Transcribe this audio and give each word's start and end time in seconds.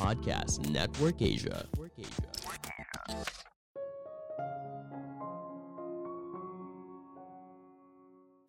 Podcast 0.00 0.64
Network 0.72 1.20
Asia. 1.20 1.60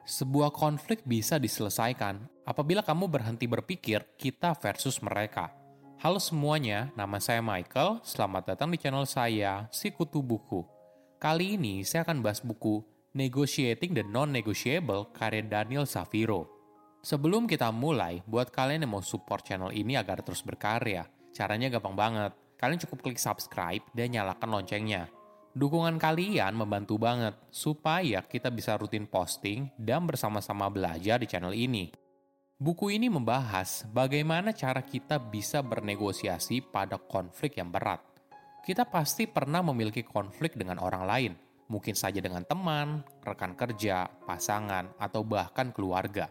Sebuah 0.07 0.55
konflik 0.55 1.03
bisa 1.03 1.35
diselesaikan 1.35 2.23
apabila 2.47 2.79
kamu 2.87 3.11
berhenti 3.11 3.51
berpikir 3.51 4.15
kita 4.15 4.55
versus 4.63 5.03
mereka. 5.03 5.51
Halo 5.99 6.23
semuanya, 6.23 6.87
nama 6.95 7.19
saya 7.19 7.43
Michael. 7.43 7.99
Selamat 8.07 8.55
datang 8.55 8.71
di 8.71 8.79
channel 8.79 9.03
saya, 9.03 9.67
Sikutu 9.75 10.23
Buku. 10.23 10.63
Kali 11.19 11.59
ini 11.59 11.83
saya 11.83 12.07
akan 12.07 12.23
bahas 12.23 12.39
buku 12.39 12.79
Negotiating 13.11 13.91
the 13.91 14.07
Non-Negotiable 14.07 15.11
karya 15.11 15.43
Daniel 15.43 15.83
Safiro. 15.83 16.47
Sebelum 17.03 17.43
kita 17.43 17.75
mulai, 17.75 18.23
buat 18.23 18.55
kalian 18.55 18.87
yang 18.87 18.95
mau 18.95 19.03
support 19.03 19.43
channel 19.43 19.75
ini 19.75 19.99
agar 19.99 20.23
terus 20.23 20.39
berkarya, 20.45 21.03
caranya 21.31 21.71
gampang 21.71 21.95
banget. 21.95 22.31
Kalian 22.59 22.79
cukup 22.85 23.09
klik 23.09 23.17
subscribe 23.17 23.81
dan 23.97 24.13
nyalakan 24.13 24.61
loncengnya. 24.61 25.09
Dukungan 25.51 25.99
kalian 25.99 26.55
membantu 26.55 26.95
banget 26.95 27.35
supaya 27.51 28.23
kita 28.23 28.47
bisa 28.47 28.79
rutin 28.79 29.03
posting 29.03 29.67
dan 29.75 30.07
bersama-sama 30.07 30.71
belajar 30.71 31.19
di 31.19 31.27
channel 31.27 31.51
ini. 31.51 31.91
Buku 32.61 32.93
ini 32.93 33.09
membahas 33.09 33.83
bagaimana 33.89 34.53
cara 34.53 34.85
kita 34.85 35.17
bisa 35.17 35.59
bernegosiasi 35.59 36.61
pada 36.71 36.95
konflik 36.95 37.57
yang 37.57 37.73
berat. 37.73 37.99
Kita 38.61 38.85
pasti 38.85 39.25
pernah 39.25 39.65
memiliki 39.65 40.05
konflik 40.05 40.53
dengan 40.53 40.77
orang 40.77 41.03
lain, 41.03 41.33
mungkin 41.67 41.97
saja 41.97 42.21
dengan 42.21 42.45
teman, 42.45 43.01
rekan 43.25 43.57
kerja, 43.57 44.05
pasangan, 44.29 44.93
atau 45.01 45.25
bahkan 45.25 45.73
keluarga. 45.73 46.29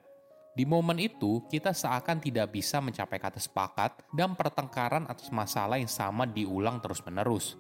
Di 0.51 0.67
momen 0.67 0.99
itu, 0.99 1.47
kita 1.47 1.71
seakan 1.71 2.19
tidak 2.19 2.51
bisa 2.51 2.83
mencapai 2.83 3.23
kata 3.23 3.39
sepakat 3.39 4.03
dan 4.11 4.35
pertengkaran 4.35 5.07
atas 5.07 5.31
masalah 5.31 5.79
yang 5.79 5.91
sama 5.91 6.27
diulang 6.27 6.83
terus-menerus. 6.83 7.55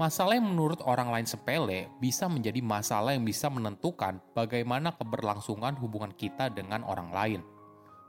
Masalah 0.00 0.40
yang 0.40 0.48
menurut 0.48 0.80
orang 0.88 1.12
lain 1.12 1.28
sepele 1.28 1.92
bisa 2.00 2.24
menjadi 2.26 2.64
masalah 2.64 3.12
yang 3.12 3.28
bisa 3.28 3.52
menentukan 3.52 4.18
bagaimana 4.32 4.96
keberlangsungan 4.96 5.76
hubungan 5.76 6.16
kita 6.16 6.48
dengan 6.48 6.80
orang 6.88 7.12
lain. 7.12 7.40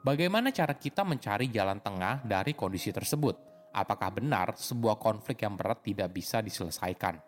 Bagaimana 0.03 0.51
cara 0.51 0.75
kita 0.75 1.03
mencari 1.03 1.51
jalan 1.51 1.83
tengah 1.83 2.23
dari 2.23 2.55
kondisi 2.55 2.91
tersebut? 2.95 3.35
Apakah 3.75 4.16
benar 4.16 4.55
sebuah 4.55 4.99
konflik 4.99 5.44
yang 5.44 5.59
berat 5.59 5.83
tidak 5.83 6.11
bisa 6.11 6.39
diselesaikan? 6.39 7.19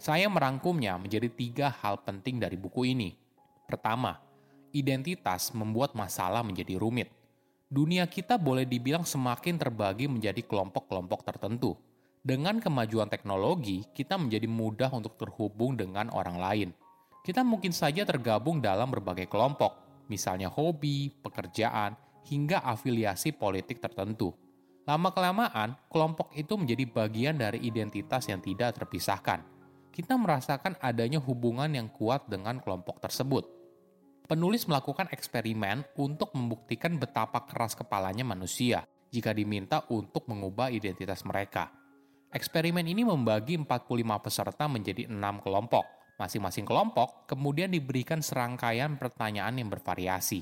Saya 0.00 0.28
merangkumnya 0.28 1.00
menjadi 1.00 1.28
tiga 1.32 1.68
hal 1.72 2.04
penting 2.04 2.40
dari 2.40 2.60
buku 2.60 2.92
ini. 2.92 3.12
Pertama, 3.64 4.23
identitas 4.74 5.54
membuat 5.54 5.94
masalah 5.94 6.42
menjadi 6.42 6.74
rumit. 6.76 7.08
Dunia 7.70 8.04
kita 8.10 8.34
boleh 8.34 8.66
dibilang 8.66 9.06
semakin 9.06 9.56
terbagi 9.56 10.10
menjadi 10.10 10.42
kelompok-kelompok 10.42 11.22
tertentu 11.22 11.78
dengan 12.24 12.56
kemajuan 12.56 13.12
teknologi, 13.12 13.84
kita 13.92 14.16
menjadi 14.16 14.48
mudah 14.48 14.88
untuk 14.96 15.20
terhubung 15.20 15.76
dengan 15.76 16.08
orang 16.08 16.40
lain. 16.40 16.68
Kita 17.20 17.44
mungkin 17.44 17.68
saja 17.68 18.08
tergabung 18.08 18.64
dalam 18.64 18.88
berbagai 18.88 19.28
kelompok, 19.28 19.76
misalnya 20.08 20.48
hobi, 20.48 21.12
pekerjaan, 21.20 21.92
hingga 22.24 22.64
afiliasi 22.64 23.36
politik 23.36 23.76
tertentu. 23.76 24.32
Lama-kelamaan, 24.88 25.76
kelompok 25.92 26.32
itu 26.32 26.56
menjadi 26.56 26.88
bagian 26.88 27.36
dari 27.36 27.60
identitas 27.60 28.24
yang 28.24 28.40
tidak 28.40 28.72
terpisahkan. 28.72 29.44
Kita 29.92 30.16
merasakan 30.16 30.80
adanya 30.80 31.20
hubungan 31.20 31.68
yang 31.76 31.92
kuat 31.92 32.24
dengan 32.24 32.56
kelompok 32.56 33.04
tersebut. 33.04 33.44
Penulis 34.24 34.64
melakukan 34.64 35.12
eksperimen 35.12 35.84
untuk 36.00 36.32
membuktikan 36.32 36.96
betapa 36.96 37.44
keras 37.44 37.76
kepalanya 37.76 38.24
manusia 38.24 38.88
jika 39.12 39.36
diminta 39.36 39.84
untuk 39.92 40.24
mengubah 40.32 40.72
identitas 40.72 41.28
mereka. 41.28 41.68
Eksperimen 42.32 42.88
ini 42.88 43.04
membagi 43.04 43.60
45 43.60 43.84
peserta 44.24 44.64
menjadi 44.64 45.12
enam 45.12 45.44
kelompok. 45.44 45.84
Masing-masing 46.16 46.64
kelompok 46.64 47.28
kemudian 47.28 47.68
diberikan 47.68 48.24
serangkaian 48.24 48.96
pertanyaan 48.96 49.60
yang 49.60 49.68
bervariasi. 49.68 50.40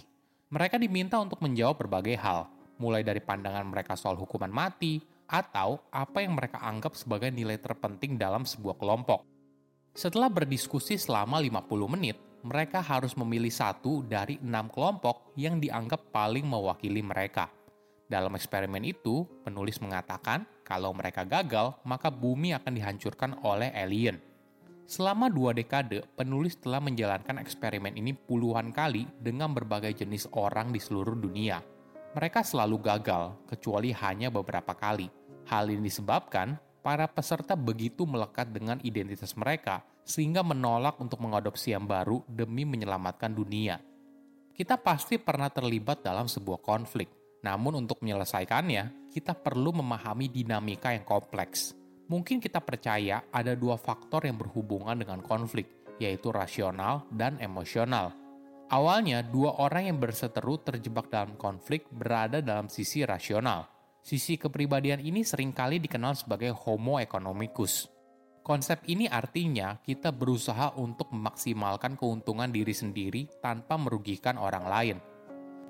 Mereka 0.55 0.79
diminta 0.79 1.19
untuk 1.19 1.43
menjawab 1.43 1.83
berbagai 1.83 2.15
hal, 2.23 2.47
mulai 2.79 3.03
dari 3.03 3.19
pandangan 3.19 3.67
mereka 3.67 3.99
soal 3.99 4.15
hukuman 4.15 4.53
mati, 4.55 5.03
atau 5.27 5.83
apa 5.91 6.23
yang 6.23 6.39
mereka 6.39 6.63
anggap 6.63 6.95
sebagai 6.95 7.35
nilai 7.35 7.59
terpenting 7.59 8.15
dalam 8.15 8.47
sebuah 8.47 8.79
kelompok. 8.79 9.27
Setelah 9.91 10.31
berdiskusi 10.31 11.01
selama 11.01 11.43
50 11.43 11.95
menit, 11.99 12.17
mereka 12.43 12.83
harus 12.83 13.15
memilih 13.19 13.51
satu 13.51 14.03
dari 14.07 14.39
enam 14.43 14.71
kelompok 14.71 15.35
yang 15.39 15.59
dianggap 15.63 16.11
paling 16.15 16.47
mewakili 16.47 17.01
mereka– 17.01 17.51
dalam 18.13 18.37
eksperimen 18.37 18.85
itu, 18.85 19.25
penulis 19.41 19.81
mengatakan 19.81 20.45
kalau 20.69 20.93
mereka 20.93 21.25
gagal, 21.25 21.73
maka 21.81 22.13
bumi 22.13 22.53
akan 22.53 22.77
dihancurkan 22.77 23.41
oleh 23.41 23.73
alien. 23.73 24.21
Selama 24.85 25.33
dua 25.33 25.57
dekade, 25.57 26.05
penulis 26.13 26.61
telah 26.61 26.85
menjalankan 26.85 27.41
eksperimen 27.41 27.97
ini 27.97 28.13
puluhan 28.13 28.69
kali 28.69 29.09
dengan 29.17 29.57
berbagai 29.57 30.05
jenis 30.05 30.29
orang 30.37 30.69
di 30.69 30.77
seluruh 30.77 31.17
dunia. 31.17 31.65
Mereka 32.13 32.45
selalu 32.45 32.85
gagal, 32.85 33.33
kecuali 33.49 33.97
hanya 33.97 34.29
beberapa 34.29 34.77
kali. 34.77 35.09
Hal 35.49 35.73
ini 35.73 35.89
disebabkan 35.89 36.61
para 36.85 37.09
peserta 37.09 37.57
begitu 37.57 38.05
melekat 38.05 38.53
dengan 38.53 38.77
identitas 38.85 39.33
mereka, 39.41 39.81
sehingga 40.03 40.43
menolak 40.43 40.99
untuk 40.99 41.23
mengadopsi 41.23 41.73
yang 41.75 41.87
baru 41.87 42.23
demi 42.27 42.67
menyelamatkan 42.67 43.33
dunia. 43.33 43.79
Kita 44.53 44.77
pasti 44.79 45.17
pernah 45.17 45.49
terlibat 45.49 46.05
dalam 46.05 46.29
sebuah 46.29 46.61
konflik 46.61 47.23
namun 47.43 47.83
untuk 47.83 47.99
menyelesaikannya, 48.01 49.11
kita 49.11 49.35
perlu 49.35 49.75
memahami 49.75 50.31
dinamika 50.31 50.95
yang 50.95 51.03
kompleks. 51.03 51.75
Mungkin 52.07 52.39
kita 52.39 52.63
percaya 52.63 53.27
ada 53.35 53.59
dua 53.59 53.75
faktor 53.75 54.31
yang 54.31 54.39
berhubungan 54.39 54.95
dengan 54.95 55.19
konflik, 55.27 55.67
yaitu 55.99 56.31
rasional 56.31 57.03
dan 57.11 57.43
emosional. 57.43 58.15
Awalnya, 58.71 59.27
dua 59.27 59.59
orang 59.59 59.91
yang 59.91 59.99
berseteru 59.99 60.63
terjebak 60.63 61.11
dalam 61.11 61.35
konflik 61.35 61.91
berada 61.91 62.41
dalam 62.41 62.71
sisi 62.71 63.03
rasional. 63.03 63.69
Sisi 64.03 64.39
kepribadian 64.39 65.03
ini 65.03 65.27
sering 65.27 65.51
kali 65.51 65.83
dikenal 65.83 66.15
sebagai 66.17 66.55
homo 66.55 67.03
economicus. 67.03 67.91
Konsep 68.43 68.83
ini 68.91 69.07
artinya 69.07 69.79
kita 69.81 70.11
berusaha 70.11 70.75
untuk 70.75 71.15
memaksimalkan 71.15 71.95
keuntungan 71.95 72.51
diri 72.51 72.75
sendiri 72.75 73.31
tanpa 73.39 73.79
merugikan 73.79 74.35
orang 74.39 74.67
lain– 74.67 74.99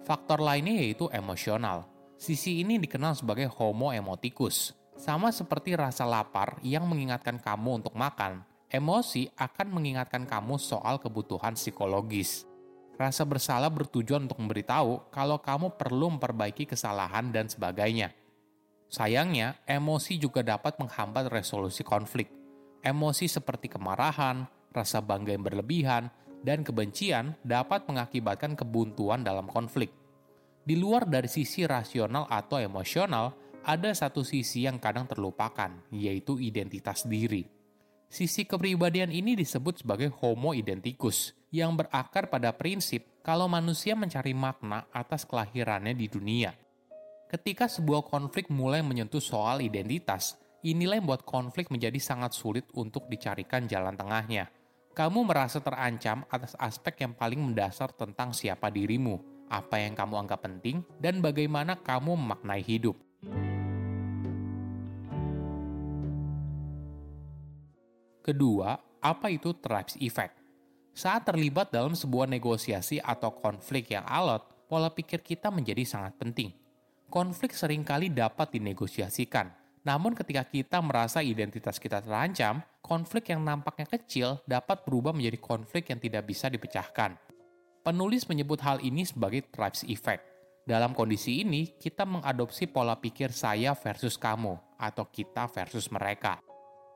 Faktor 0.03 0.43
lainnya 0.43 0.83
yaitu 0.83 1.07
emosional. 1.15 1.87
Sisi 2.19 2.59
ini 2.59 2.79
dikenal 2.83 3.15
sebagai 3.15 3.47
homo 3.55 3.95
emoticus. 3.95 4.75
Sama 4.99 5.31
seperti 5.31 5.79
rasa 5.79 6.03
lapar 6.03 6.59
yang 6.63 6.91
mengingatkan 6.91 7.39
kamu 7.39 7.83
untuk 7.83 7.95
makan, 7.95 8.43
emosi 8.67 9.31
akan 9.39 9.67
mengingatkan 9.71 10.27
kamu 10.27 10.59
soal 10.59 10.99
kebutuhan 10.99 11.55
psikologis. 11.55 12.47
Rasa 12.99 13.23
bersalah 13.23 13.71
bertujuan 13.71 14.27
untuk 14.27 14.43
memberitahu 14.43 15.11
kalau 15.15 15.39
kamu 15.39 15.79
perlu 15.79 16.19
memperbaiki 16.19 16.67
kesalahan 16.67 17.31
dan 17.31 17.47
sebagainya. 17.47 18.11
Sayangnya, 18.91 19.63
emosi 19.65 20.19
juga 20.19 20.45
dapat 20.45 20.77
menghambat 20.83 21.31
resolusi 21.31 21.87
konflik. 21.87 22.42
Emosi 22.83 23.31
seperti 23.31 23.71
kemarahan, 23.71 24.43
rasa 24.75 24.99
bangga 24.99 25.31
yang 25.31 25.47
berlebihan, 25.47 26.11
dan 26.43 26.67
kebencian 26.67 27.39
dapat 27.47 27.87
mengakibatkan 27.87 28.59
kebuntuan 28.59 29.23
dalam 29.23 29.47
konflik. 29.47 29.95
Di 30.67 30.75
luar 30.75 31.07
dari 31.07 31.31
sisi 31.31 31.63
rasional 31.63 32.27
atau 32.27 32.59
emosional, 32.59 33.39
ada 33.63 33.95
satu 33.95 34.27
sisi 34.27 34.67
yang 34.67 34.83
kadang 34.83 35.07
terlupakan, 35.07 35.71
yaitu 35.95 36.43
identitas 36.43 37.07
diri. 37.07 37.47
Sisi 38.11 38.43
kepribadian 38.45 39.15
ini 39.15 39.39
disebut 39.39 39.87
sebagai 39.87 40.11
homo 40.19 40.51
identicus, 40.51 41.39
yang 41.55 41.79
berakar 41.79 42.27
pada 42.27 42.51
prinsip 42.51 43.07
kalau 43.23 43.47
manusia 43.47 43.95
mencari 43.95 44.35
makna 44.35 44.91
atas 44.91 45.23
kelahirannya 45.23 45.95
di 45.95 46.11
dunia. 46.11 46.51
Ketika 47.31 47.71
sebuah 47.71 48.05
konflik 48.11 48.51
mulai 48.53 48.85
menyentuh 48.85 49.23
soal 49.23 49.65
identitas, 49.65 50.37
inilah 50.63 50.99
yang 50.99 51.07
membuat 51.07 51.27
konflik 51.27 51.69
menjadi 51.69 51.99
sangat 51.99 52.35
sulit 52.35 52.67
untuk 52.75 53.07
dicarikan 53.11 53.67
jalan 53.67 53.99
tengahnya– 53.99 54.51
kamu 54.93 55.25
merasa 55.25 55.57
terancam 55.57 56.21
atas 56.29 56.53
aspek 56.61 57.01
yang 57.01 57.17
paling 57.17 57.41
mendasar 57.41 57.97
tentang 57.97 58.37
siapa 58.37 58.69
dirimu, 58.69 59.49
apa 59.49 59.81
yang 59.81 59.97
kamu 59.97 60.21
anggap 60.21 60.45
penting, 60.45 60.85
dan 61.01 61.25
bagaimana 61.25 61.81
kamu 61.81 62.13
memaknai 62.13 62.61
hidup. 62.61 63.01
Kedua, 68.21 68.77
apa 69.01 69.33
itu 69.33 69.57
tribes 69.57 69.97
effect? 69.97 70.37
Saat 70.93 71.25
terlibat 71.25 71.73
dalam 71.73 71.97
sebuah 71.97 72.29
negosiasi 72.29 73.01
atau 73.01 73.33
konflik 73.33 73.97
yang 73.97 74.05
alot, 74.05 74.45
pola 74.69 74.93
pikir 74.93 75.25
kita 75.25 75.49
menjadi 75.49 75.89
sangat 75.89 76.21
penting. 76.21 76.53
Konflik 77.09 77.57
sering 77.57 77.81
kali 77.81 78.13
dapat 78.13 78.53
dinegosiasikan, 78.53 79.62
namun 79.83 80.15
ketika 80.15 80.47
kita 80.47 80.79
merasa 80.79 81.27
identitas 81.27 81.83
kita 81.83 81.99
terancam, 81.99 82.63
konflik 82.79 83.35
yang 83.35 83.43
nampaknya 83.43 83.91
kecil 83.91 84.39
dapat 84.47 84.87
berubah 84.87 85.11
menjadi 85.11 85.39
konflik 85.43 85.91
yang 85.91 85.99
tidak 85.99 86.23
bisa 86.23 86.47
dipecahkan. 86.47 87.19
Penulis 87.83 88.31
menyebut 88.31 88.63
hal 88.63 88.79
ini 88.79 89.03
sebagai 89.03 89.43
tribes 89.51 89.83
effect. 89.91 90.23
Dalam 90.63 90.95
kondisi 90.95 91.43
ini, 91.43 91.75
kita 91.75 92.07
mengadopsi 92.07 92.71
pola 92.71 92.95
pikir 92.95 93.35
saya 93.35 93.75
versus 93.75 94.15
kamu, 94.15 94.55
atau 94.79 95.11
kita 95.11 95.51
versus 95.51 95.91
mereka. 95.91 96.39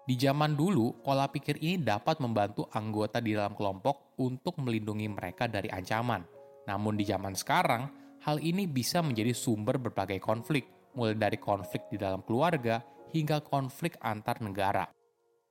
Di 0.06 0.14
zaman 0.14 0.54
dulu, 0.54 1.02
pola 1.02 1.26
pikir 1.26 1.58
ini 1.58 1.82
dapat 1.82 2.22
membantu 2.22 2.70
anggota 2.70 3.18
di 3.18 3.34
dalam 3.34 3.58
kelompok 3.58 4.14
untuk 4.22 4.62
melindungi 4.62 5.10
mereka 5.10 5.50
dari 5.50 5.66
ancaman. 5.66 6.22
Namun 6.70 6.94
di 6.94 7.02
zaman 7.02 7.34
sekarang, 7.34 7.90
hal 8.22 8.38
ini 8.38 8.70
bisa 8.70 9.02
menjadi 9.02 9.34
sumber 9.34 9.82
berbagai 9.82 10.22
konflik, 10.22 10.75
mulai 10.96 11.14
dari 11.14 11.36
konflik 11.36 11.86
di 11.92 12.00
dalam 12.00 12.24
keluarga 12.24 12.80
hingga 13.12 13.44
konflik 13.44 14.00
antar 14.00 14.40
negara. 14.42 14.88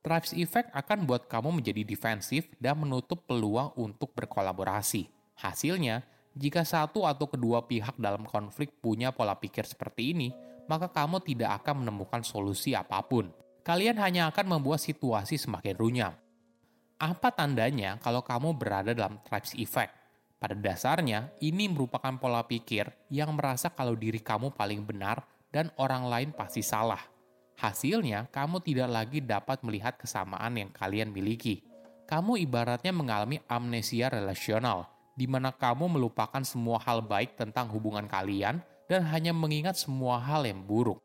Tribes 0.02 0.34
Effect 0.38 0.70
akan 0.70 1.06
buat 1.06 1.26
kamu 1.26 1.62
menjadi 1.62 1.82
defensif 1.82 2.46
dan 2.62 2.78
menutup 2.78 3.26
peluang 3.26 3.74
untuk 3.74 4.14
berkolaborasi. 4.14 5.10
Hasilnya, 5.38 6.06
jika 6.36 6.62
satu 6.62 7.06
atau 7.08 7.26
kedua 7.26 7.66
pihak 7.66 7.98
dalam 7.98 8.22
konflik 8.22 8.70
punya 8.78 9.10
pola 9.10 9.34
pikir 9.34 9.66
seperti 9.66 10.14
ini, 10.14 10.28
maka 10.70 10.90
kamu 10.90 11.22
tidak 11.22 11.62
akan 11.62 11.82
menemukan 11.82 12.22
solusi 12.22 12.74
apa 12.74 13.02
pun 13.02 13.30
kalian 13.66 13.98
hanya 13.98 14.30
akan 14.30 14.46
membuat 14.46 14.78
situasi 14.78 15.34
semakin 15.42 15.74
runyam. 15.74 16.14
Apa 17.02 17.34
tandanya 17.34 17.98
kalau 17.98 18.22
kamu 18.22 18.54
berada 18.54 18.94
dalam 18.94 19.18
tribes 19.26 19.58
effect? 19.58 19.90
Pada 20.38 20.54
dasarnya, 20.54 21.34
ini 21.42 21.66
merupakan 21.66 22.14
pola 22.14 22.46
pikir 22.46 22.86
yang 23.10 23.34
merasa 23.34 23.74
kalau 23.74 23.98
diri 23.98 24.22
kamu 24.22 24.54
paling 24.54 24.86
benar 24.86 25.26
dan 25.56 25.72
orang 25.80 26.04
lain 26.04 26.30
pasti 26.36 26.60
salah. 26.60 27.00
Hasilnya, 27.56 28.28
kamu 28.28 28.60
tidak 28.60 28.92
lagi 28.92 29.24
dapat 29.24 29.64
melihat 29.64 29.96
kesamaan 29.96 30.60
yang 30.60 30.68
kalian 30.68 31.08
miliki. 31.08 31.64
Kamu 32.04 32.36
ibaratnya 32.36 32.92
mengalami 32.92 33.40
amnesia 33.48 34.12
relasional, 34.12 34.84
di 35.16 35.24
mana 35.24 35.48
kamu 35.48 35.96
melupakan 35.96 36.44
semua 36.44 36.76
hal 36.84 37.00
baik 37.00 37.40
tentang 37.40 37.72
hubungan 37.72 38.04
kalian 38.04 38.60
dan 38.84 39.00
hanya 39.08 39.32
mengingat 39.32 39.80
semua 39.80 40.20
hal 40.20 40.44
yang 40.44 40.60
buruk. 40.60 41.00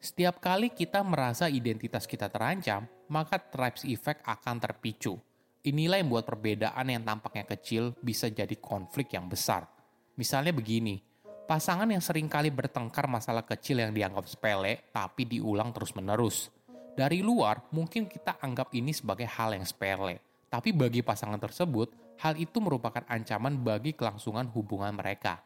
Setiap 0.00 0.40
kali 0.40 0.72
kita 0.72 1.04
merasa 1.04 1.52
identitas 1.52 2.08
kita 2.08 2.32
terancam, 2.32 2.88
maka 3.12 3.36
tribes 3.36 3.84
effect 3.84 4.24
akan 4.24 4.56
terpicu. 4.64 5.20
Inilah 5.64 6.00
yang 6.00 6.08
membuat 6.08 6.28
perbedaan 6.28 6.88
yang 6.88 7.04
tampaknya 7.04 7.44
kecil 7.44 7.92
bisa 8.00 8.32
jadi 8.32 8.52
konflik 8.56 9.12
yang 9.12 9.28
besar. 9.28 9.68
Misalnya 10.16 10.52
begini, 10.52 11.00
pasangan 11.44 11.84
yang 11.84 12.00
sering 12.00 12.24
kali 12.24 12.48
bertengkar 12.48 13.04
masalah 13.04 13.44
kecil 13.44 13.84
yang 13.84 13.92
dianggap 13.92 14.24
sepele 14.24 14.88
tapi 14.90 15.28
diulang 15.28 15.70
terus-menerus. 15.76 16.48
Dari 16.94 17.20
luar, 17.20 17.68
mungkin 17.74 18.08
kita 18.08 18.40
anggap 18.40 18.72
ini 18.72 18.94
sebagai 18.94 19.28
hal 19.28 19.52
yang 19.52 19.66
sepele. 19.66 20.22
Tapi 20.48 20.70
bagi 20.70 21.02
pasangan 21.02 21.42
tersebut, 21.42 22.16
hal 22.22 22.38
itu 22.38 22.62
merupakan 22.62 23.02
ancaman 23.10 23.58
bagi 23.60 23.92
kelangsungan 23.92 24.46
hubungan 24.54 24.94
mereka. 24.94 25.42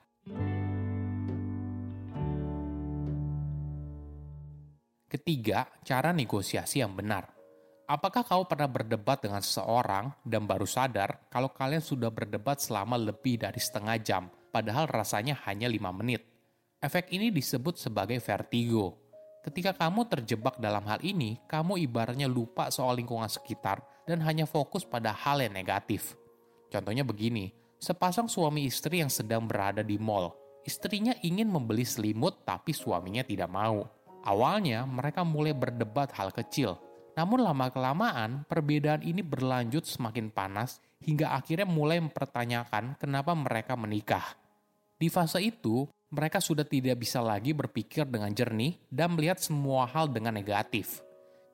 Ketiga, 5.08 5.64
cara 5.88 6.12
negosiasi 6.12 6.84
yang 6.84 6.92
benar. 6.92 7.32
Apakah 7.88 8.20
kau 8.20 8.44
pernah 8.44 8.68
berdebat 8.68 9.24
dengan 9.24 9.40
seseorang 9.40 10.12
dan 10.20 10.44
baru 10.44 10.68
sadar 10.68 11.24
kalau 11.32 11.48
kalian 11.48 11.80
sudah 11.80 12.12
berdebat 12.12 12.60
selama 12.60 13.00
lebih 13.00 13.40
dari 13.40 13.56
setengah 13.56 13.96
jam, 14.04 14.28
padahal 14.58 14.90
rasanya 14.90 15.38
hanya 15.46 15.70
lima 15.70 15.94
menit? 15.94 16.26
Efek 16.82 17.14
ini 17.14 17.30
disebut 17.30 17.78
sebagai 17.78 18.18
vertigo. 18.18 18.98
Ketika 19.46 19.74
kamu 19.74 20.10
terjebak 20.10 20.58
dalam 20.58 20.82
hal 20.90 20.98
ini, 21.06 21.38
kamu 21.46 21.78
ibaratnya 21.86 22.26
lupa 22.26 22.74
soal 22.74 22.98
lingkungan 22.98 23.30
sekitar 23.30 23.78
dan 24.02 24.18
hanya 24.26 24.50
fokus 24.50 24.82
pada 24.82 25.14
hal 25.14 25.38
yang 25.38 25.54
negatif. 25.54 26.18
Contohnya 26.68 27.06
begini, 27.06 27.54
sepasang 27.78 28.26
suami 28.26 28.66
istri 28.66 28.98
yang 28.98 29.08
sedang 29.08 29.46
berada 29.46 29.86
di 29.86 29.94
mall. 29.96 30.34
Istrinya 30.66 31.14
ingin 31.22 31.48
membeli 31.48 31.86
selimut 31.86 32.42
tapi 32.42 32.74
suaminya 32.74 33.24
tidak 33.24 33.48
mau 33.48 33.86
Awalnya 34.28 34.82
mereka 34.84 35.22
mulai 35.22 35.54
berdebat 35.54 36.10
hal 36.18 36.34
kecil, 36.34 36.76
namun 37.14 37.40
lama-kelamaan 37.40 38.44
perbedaan 38.44 39.00
ini 39.06 39.22
berlanjut 39.22 39.86
semakin 39.86 40.28
panas 40.34 40.82
hingga 40.98 41.32
akhirnya 41.32 41.64
mulai 41.64 42.02
mempertanyakan 42.02 42.98
kenapa 42.98 43.32
mereka 43.32 43.78
menikah. 43.78 44.26
Di 44.98 45.06
fase 45.06 45.38
itu, 45.38 45.86
mereka 46.10 46.42
sudah 46.42 46.66
tidak 46.66 46.98
bisa 46.98 47.22
lagi 47.22 47.54
berpikir 47.54 48.02
dengan 48.02 48.34
jernih 48.34 48.74
dan 48.90 49.14
melihat 49.14 49.38
semua 49.38 49.86
hal 49.86 50.10
dengan 50.10 50.34
negatif. 50.34 50.98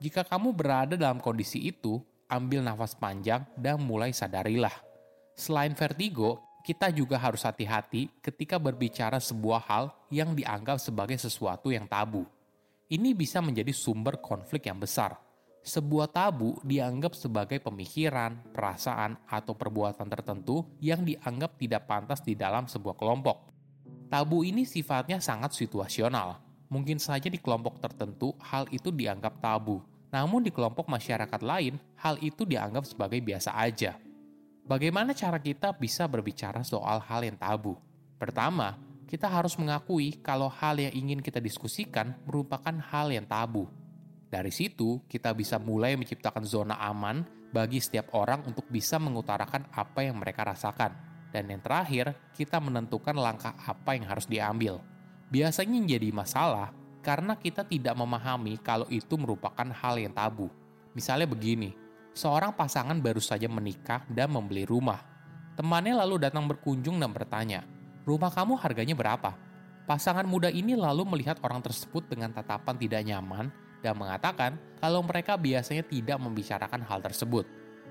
Jika 0.00 0.24
kamu 0.24 0.56
berada 0.56 0.96
dalam 0.96 1.20
kondisi 1.20 1.60
itu, 1.60 2.00
ambil 2.24 2.64
nafas 2.64 2.96
panjang 2.96 3.44
dan 3.52 3.84
mulai 3.84 4.16
sadarilah. 4.16 4.72
Selain 5.36 5.76
vertigo, 5.76 6.40
kita 6.64 6.88
juga 6.88 7.20
harus 7.20 7.44
hati-hati 7.44 8.08
ketika 8.24 8.56
berbicara 8.56 9.20
sebuah 9.20 9.60
hal 9.68 9.84
yang 10.08 10.32
dianggap 10.32 10.80
sebagai 10.80 11.20
sesuatu 11.20 11.68
yang 11.68 11.84
tabu. 11.84 12.24
Ini 12.88 13.12
bisa 13.12 13.44
menjadi 13.44 13.76
sumber 13.76 14.16
konflik 14.24 14.72
yang 14.72 14.80
besar. 14.80 15.20
Sebuah 15.64 16.12
tabu 16.12 16.60
dianggap 16.60 17.16
sebagai 17.16 17.56
pemikiran, 17.56 18.36
perasaan, 18.52 19.16
atau 19.24 19.56
perbuatan 19.56 20.04
tertentu 20.12 20.68
yang 20.76 21.08
dianggap 21.08 21.56
tidak 21.56 21.88
pantas 21.88 22.20
di 22.20 22.36
dalam 22.36 22.68
sebuah 22.68 22.92
kelompok. 23.00 23.48
Tabu 24.12 24.44
ini 24.44 24.68
sifatnya 24.68 25.24
sangat 25.24 25.56
situasional. 25.56 26.36
Mungkin 26.68 27.00
saja 27.00 27.32
di 27.32 27.40
kelompok 27.40 27.80
tertentu 27.80 28.36
hal 28.44 28.68
itu 28.76 28.92
dianggap 28.92 29.40
tabu, 29.40 29.80
namun 30.12 30.44
di 30.44 30.52
kelompok 30.52 30.84
masyarakat 30.84 31.40
lain 31.40 31.80
hal 31.96 32.20
itu 32.20 32.44
dianggap 32.44 32.84
sebagai 32.84 33.24
biasa 33.24 33.56
aja. 33.56 33.96
Bagaimana 34.68 35.16
cara 35.16 35.40
kita 35.40 35.72
bisa 35.72 36.04
berbicara 36.04 36.60
soal 36.60 37.00
hal 37.08 37.24
yang 37.24 37.40
tabu? 37.40 37.80
Pertama, 38.20 38.76
kita 39.08 39.32
harus 39.32 39.56
mengakui 39.56 40.20
kalau 40.20 40.52
hal 40.52 40.76
yang 40.76 40.92
ingin 40.92 41.24
kita 41.24 41.40
diskusikan 41.40 42.12
merupakan 42.28 42.76
hal 42.92 43.08
yang 43.08 43.24
tabu. 43.24 43.64
Dari 44.34 44.50
situ, 44.50 44.98
kita 45.06 45.30
bisa 45.30 45.62
mulai 45.62 45.94
menciptakan 45.94 46.42
zona 46.42 46.74
aman 46.82 47.22
bagi 47.54 47.78
setiap 47.78 48.18
orang 48.18 48.42
untuk 48.42 48.66
bisa 48.66 48.98
mengutarakan 48.98 49.70
apa 49.70 50.02
yang 50.02 50.18
mereka 50.18 50.42
rasakan. 50.42 50.90
Dan 51.30 51.54
yang 51.54 51.62
terakhir, 51.62 52.34
kita 52.34 52.58
menentukan 52.58 53.14
langkah 53.14 53.54
apa 53.54 53.94
yang 53.94 54.10
harus 54.10 54.26
diambil. 54.26 54.82
Biasanya 55.30 55.78
yang 55.78 55.86
jadi 55.86 56.10
masalah 56.10 56.74
karena 56.98 57.38
kita 57.38 57.62
tidak 57.62 57.94
memahami 57.94 58.58
kalau 58.58 58.90
itu 58.90 59.14
merupakan 59.14 59.70
hal 59.70 60.02
yang 60.02 60.10
tabu. 60.10 60.50
Misalnya 60.98 61.30
begini, 61.30 61.70
seorang 62.10 62.58
pasangan 62.58 62.98
baru 62.98 63.22
saja 63.22 63.46
menikah 63.46 64.02
dan 64.10 64.34
membeli 64.34 64.66
rumah. 64.66 64.98
Temannya 65.54 65.94
lalu 65.94 66.26
datang 66.26 66.50
berkunjung 66.50 66.98
dan 66.98 67.14
bertanya, 67.14 67.62
rumah 68.02 68.34
kamu 68.34 68.58
harganya 68.58 68.98
berapa? 68.98 69.30
Pasangan 69.86 70.26
muda 70.26 70.50
ini 70.50 70.74
lalu 70.74 71.06
melihat 71.06 71.38
orang 71.46 71.62
tersebut 71.62 72.10
dengan 72.10 72.34
tatapan 72.34 72.74
tidak 72.74 73.06
nyaman 73.06 73.62
dan 73.84 74.00
mengatakan 74.00 74.56
kalau 74.80 75.04
mereka 75.04 75.36
biasanya 75.36 75.84
tidak 75.84 76.16
membicarakan 76.16 76.80
hal 76.80 77.04
tersebut. 77.04 77.44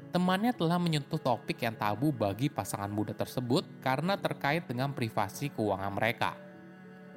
Temannya 0.10 0.54
telah 0.54 0.78
menyentuh 0.82 1.22
topik 1.22 1.62
yang 1.62 1.74
tabu 1.78 2.10
bagi 2.10 2.50
pasangan 2.50 2.90
muda 2.90 3.14
tersebut 3.14 3.66
karena 3.82 4.18
terkait 4.18 4.66
dengan 4.66 4.90
privasi 4.94 5.54
keuangan 5.54 5.94
mereka. 5.94 6.38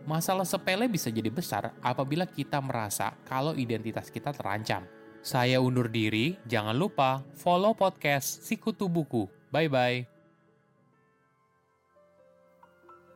Masalah 0.05 0.47
sepele 0.47 0.87
bisa 0.87 1.13
jadi 1.13 1.29
besar 1.29 1.77
apabila 1.81 2.25
kita 2.29 2.61
merasa 2.61 3.17
kalau 3.25 3.53
identitas 3.57 4.13
kita 4.13 4.33
terancam. 4.33 4.85
Saya 5.21 5.59
undur 5.59 5.91
diri, 5.91 6.39
jangan 6.47 6.79
lupa 6.79 7.27
follow 7.35 7.75
podcast 7.75 8.47
Sikutu 8.47 8.87
Buku. 8.87 9.27
Bye-bye. 9.51 10.16